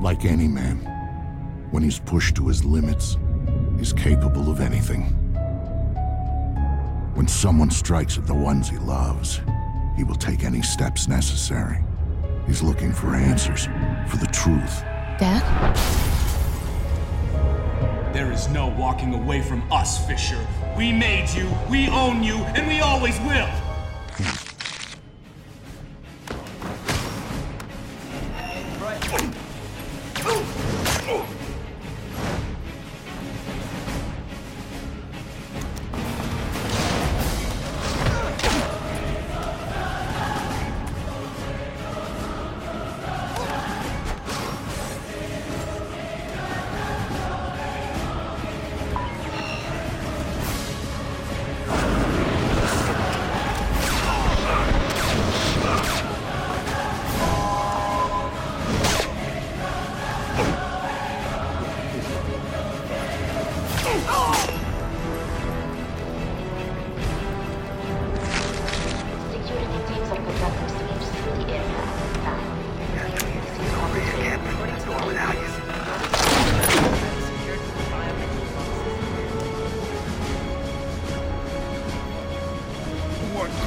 Like 0.00 0.24
any 0.24 0.48
man, 0.48 0.78
when 1.70 1.84
he's 1.84 2.00
pushed 2.00 2.34
to 2.34 2.48
his 2.48 2.64
limits, 2.64 3.16
he's 3.78 3.92
capable 3.92 4.50
of 4.50 4.58
anything. 4.58 5.02
When 7.14 7.28
someone 7.28 7.70
strikes 7.70 8.18
at 8.18 8.26
the 8.26 8.34
ones 8.34 8.68
he 8.68 8.78
loves, 8.78 9.40
he 9.96 10.02
will 10.02 10.16
take 10.16 10.42
any 10.42 10.62
steps 10.62 11.06
necessary. 11.06 11.78
He's 12.44 12.60
looking 12.60 12.92
for 12.92 13.14
answers, 13.14 13.66
for 14.08 14.16
the 14.16 14.26
truth. 14.32 14.82
Dad? 15.20 15.76
There 18.12 18.32
is 18.32 18.48
no 18.48 18.66
walking 18.66 19.14
away 19.14 19.42
from 19.42 19.62
us, 19.70 20.04
Fisher. 20.08 20.44
We 20.76 20.90
made 20.92 21.28
you, 21.30 21.48
we 21.70 21.88
own 21.88 22.24
you, 22.24 22.38
and 22.56 22.66
we 22.66 22.80
always 22.80 23.16
will! 23.20 23.67
Security 29.18 29.34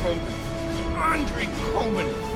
Coleman? 0.01 0.33
Andre 0.97 1.45
Coleman! 1.73 2.30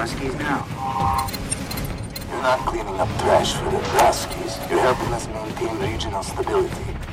Ruskies 0.00 0.38
now. 0.38 0.64
You're 2.30 2.40
not 2.40 2.58
cleaning 2.60 2.98
up 2.98 3.08
trash 3.18 3.52
for 3.52 3.64
the 3.66 3.76
Ruskies. 4.00 4.70
You're 4.70 4.80
helping 4.80 5.12
us 5.12 5.28
maintain 5.28 5.78
regional 5.78 6.22
stability. 6.22 7.09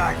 You. 0.00 0.06
Who 0.06 0.12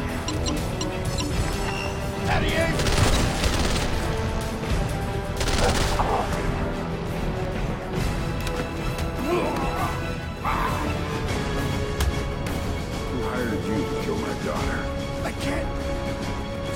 hired 13.22 13.64
you 13.64 13.80
to 13.80 13.86
kill 14.02 14.16
my 14.16 14.34
daughter? 14.44 14.80
I 15.24 15.32
can't 15.40 15.68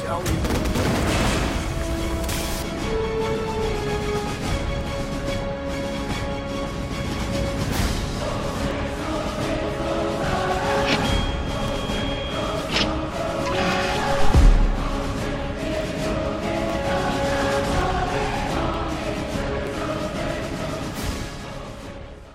tell 0.00 0.22
you 0.22 0.43